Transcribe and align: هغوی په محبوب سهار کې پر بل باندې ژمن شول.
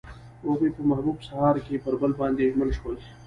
هغوی 0.49 0.69
په 0.75 0.81
محبوب 0.91 1.17
سهار 1.27 1.55
کې 1.65 1.81
پر 1.83 1.93
بل 2.01 2.11
باندې 2.19 2.49
ژمن 2.53 2.69
شول. 2.77 2.95